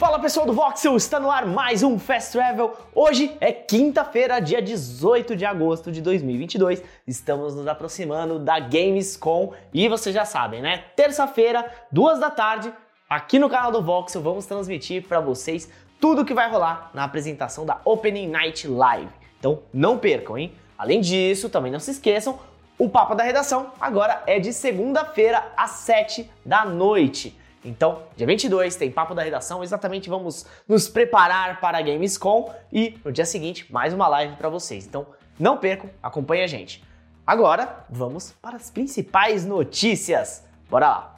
[0.00, 2.74] Fala pessoal do Voxel, está no ar mais um Fast Travel.
[2.94, 6.82] Hoje é quinta-feira, dia 18 de agosto de 2022.
[7.06, 10.84] Estamos nos aproximando da Gamescom e vocês já sabem, né?
[10.96, 12.72] Terça-feira, duas da tarde,
[13.10, 15.68] aqui no canal do Voxel, vamos transmitir para vocês
[16.00, 19.12] tudo o que vai rolar na apresentação da Opening Night Live.
[19.38, 20.54] Então não percam, hein?
[20.78, 22.38] Além disso, também não se esqueçam,
[22.78, 27.38] o Papo da Redação agora é de segunda-feira às 7 da noite.
[27.64, 32.98] Então, dia 22 tem Papo da Redação, exatamente vamos nos preparar para a Gamescom e
[33.04, 34.86] no dia seguinte mais uma live para vocês.
[34.86, 35.06] Então,
[35.38, 36.82] não percam, acompanhe a gente.
[37.26, 40.42] Agora, vamos para as principais notícias.
[40.70, 41.16] Bora lá!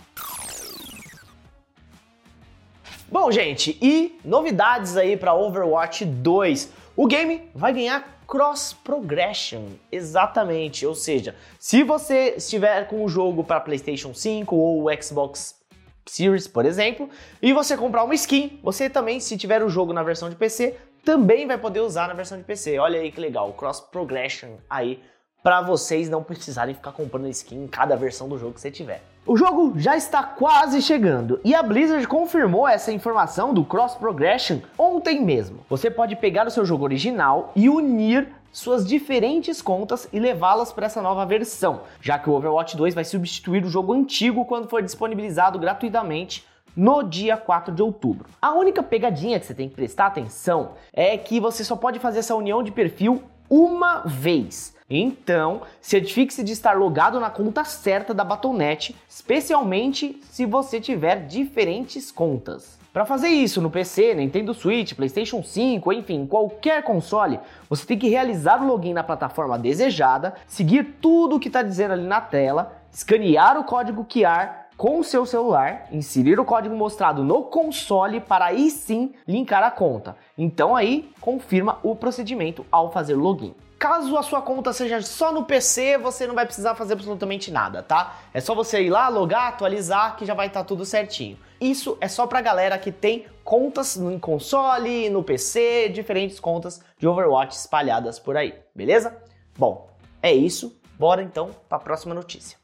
[3.11, 6.73] Bom, gente, e novidades aí para Overwatch 2.
[6.97, 10.87] O game vai ganhar cross progression, exatamente.
[10.87, 15.62] Ou seja, se você estiver com o jogo para PlayStation 5 ou Xbox
[16.07, 17.09] Series, por exemplo,
[17.41, 20.77] e você comprar uma skin, você também, se tiver o jogo na versão de PC,
[21.05, 22.79] também vai poder usar na versão de PC.
[22.79, 25.03] Olha aí que legal, cross progression aí
[25.43, 29.03] para vocês não precisarem ficar comprando skin em cada versão do jogo que você tiver.
[29.27, 34.59] O jogo já está quase chegando e a Blizzard confirmou essa informação do cross progression
[34.79, 35.65] ontem mesmo.
[35.69, 40.87] Você pode pegar o seu jogo original e unir suas diferentes contas e levá-las para
[40.87, 44.83] essa nova versão, já que o Overwatch 2 vai substituir o jogo antigo quando for
[44.83, 48.29] disponibilizado gratuitamente no dia 4 de outubro.
[48.41, 52.21] A única pegadinha que você tem que prestar atenção é que você só pode fazer
[52.21, 54.75] essa união de perfil uma vez.
[54.89, 62.13] Então, certifique-se de estar logado na conta certa da Battle.net, especialmente se você tiver diferentes
[62.13, 62.82] contas.
[62.93, 68.11] Para fazer isso no PC, Nintendo Switch, PlayStation 5, enfim, qualquer console, você tem que
[68.11, 72.77] realizar o login na plataforma desejada, seguir tudo o que está dizendo ali na tela,
[72.93, 78.47] escanear o código QR com o seu celular, inserir o código mostrado no console para
[78.47, 80.17] aí sim linkar a conta.
[80.37, 83.55] Então aí confirma o procedimento ao fazer o login.
[83.79, 87.81] Caso a sua conta seja só no PC, você não vai precisar fazer absolutamente nada,
[87.81, 88.17] tá?
[88.35, 91.39] É só você ir lá, logar, atualizar, que já vai estar tá tudo certinho.
[91.61, 97.07] Isso é só pra galera que tem contas no console, no PC, diferentes contas de
[97.07, 99.17] Overwatch espalhadas por aí, beleza?
[99.57, 99.89] Bom,
[100.21, 100.77] é isso.
[100.99, 102.62] Bora então para a próxima notícia.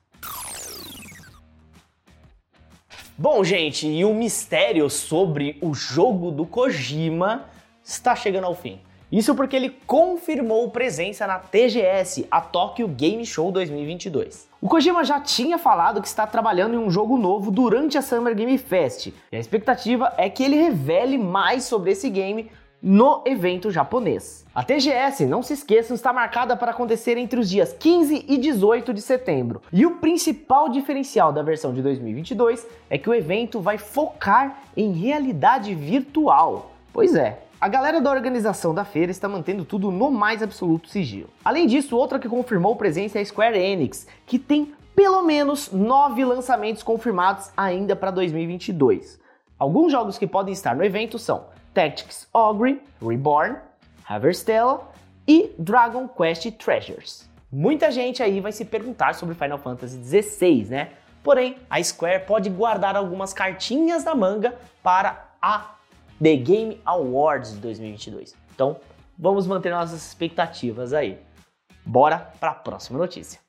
[3.20, 7.46] Bom, gente, e o mistério sobre o jogo do Kojima
[7.82, 8.80] está chegando ao fim.
[9.10, 14.48] Isso porque ele confirmou presença na TGS, a Tokyo Game Show 2022.
[14.60, 18.36] O Kojima já tinha falado que está trabalhando em um jogo novo durante a Summer
[18.36, 22.48] Game Fest, e a expectativa é que ele revele mais sobre esse game
[22.82, 24.46] no evento japonês.
[24.54, 28.94] A TGS, não se esqueçam, está marcada para acontecer entre os dias 15 e 18
[28.94, 29.62] de setembro.
[29.72, 34.92] E o principal diferencial da versão de 2022 é que o evento vai focar em
[34.92, 36.70] realidade virtual.
[36.92, 41.28] Pois é, a galera da organização da feira está mantendo tudo no mais absoluto sigilo.
[41.44, 46.24] Além disso, outra que confirmou presença é a Square Enix, que tem pelo menos nove
[46.24, 49.20] lançamentos confirmados ainda para 2022.
[49.58, 53.56] Alguns jogos que podem estar no evento são Tactics Ogre, Reborn,
[54.08, 54.88] Haverstella
[55.26, 57.28] e Dragon Quest Treasures.
[57.50, 60.90] Muita gente aí vai se perguntar sobre Final Fantasy XVI, né?
[61.22, 65.74] Porém, a Square pode guardar algumas cartinhas na manga para a
[66.22, 68.34] The Game Awards de 2022.
[68.54, 68.76] Então,
[69.18, 71.18] vamos manter nossas expectativas aí.
[71.84, 73.40] Bora para a próxima notícia.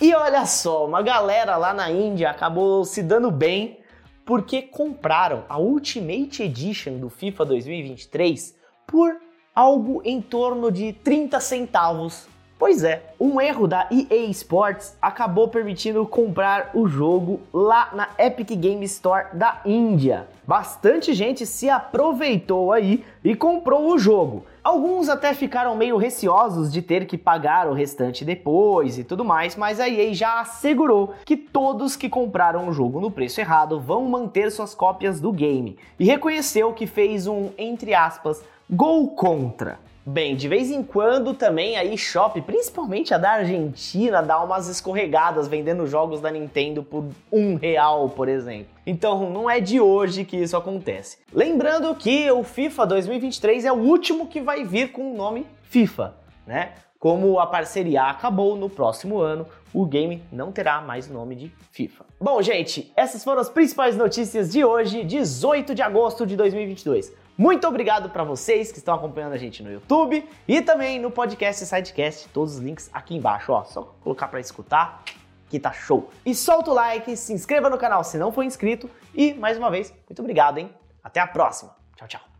[0.00, 3.80] E olha só, uma galera lá na Índia acabou se dando bem
[4.26, 9.16] porque compraram a Ultimate Edition do FIFA 2023 por
[9.54, 12.26] algo em torno de 30 centavos
[12.58, 18.48] Pois é, um erro da EA Sports acabou permitindo comprar o jogo lá na Epic
[18.52, 20.26] Game Store da Índia.
[20.46, 24.46] Bastante gente se aproveitou aí e comprou o jogo.
[24.64, 29.54] Alguns até ficaram meio receosos de ter que pagar o restante depois e tudo mais,
[29.54, 34.06] mas a EA já assegurou que todos que compraram o jogo no preço errado vão
[34.06, 39.78] manter suas cópias do game e reconheceu que fez um, entre aspas, gol contra.
[40.04, 45.48] Bem, de vez em quando também a eShop, principalmente a da Argentina, dá umas escorregadas
[45.48, 48.68] vendendo jogos da Nintendo por um real, por exemplo.
[48.86, 51.18] Então não é de hoje que isso acontece.
[51.32, 56.14] Lembrando que o FIFA 2023 é o último que vai vir com o nome FIFA,
[56.46, 56.72] né?
[57.00, 61.52] Como a parceria acabou no próximo ano, o game não terá mais o nome de
[61.72, 62.04] FIFA.
[62.20, 67.12] Bom, gente, essas foram as principais notícias de hoje, 18 de agosto de 2022.
[67.36, 71.66] Muito obrigado para vocês que estão acompanhando a gente no YouTube e também no podcast
[71.66, 75.04] Sidecast, todos os links aqui embaixo, ó, só colocar para escutar
[75.48, 76.10] que tá show.
[76.24, 79.70] E solta o like, se inscreva no canal se não for inscrito e, mais uma
[79.70, 80.70] vez, muito obrigado, hein?
[81.04, 81.76] Até a próxima.
[81.96, 82.35] Tchau, tchau.